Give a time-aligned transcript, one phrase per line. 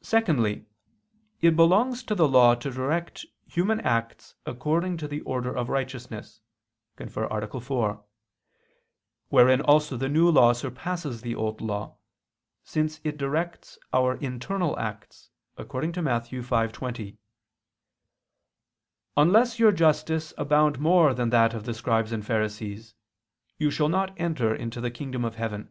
[0.00, 0.64] Secondly,
[1.42, 6.40] it belongs to the law to direct human acts according to the order of righteousness
[6.96, 7.06] (A.
[7.06, 8.04] 4):
[9.28, 11.98] wherein also the New Law surpasses the Old Law,
[12.62, 16.22] since it directs our internal acts, according to Matt.
[16.24, 17.18] 5:20:
[19.14, 22.94] "Unless your justice abound more than that of the Scribes and Pharisees,
[23.58, 25.70] you shall not enter into the kingdom of heaven."